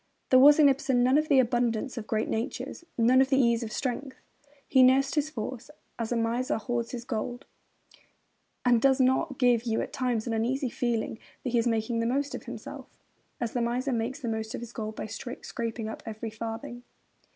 [0.31, 3.61] There was in Ibsen none of the abundance of great natures, none of the ease
[3.61, 4.17] of strength.
[4.67, 7.45] He nursed his force, as a miser hoards his gold;
[8.65, 11.99] and does he not give you at times an uneasy feeling that he is making
[11.99, 12.97] the most of himself,
[13.39, 16.81] as the miser makes the most of his gold by scraping up every farthing?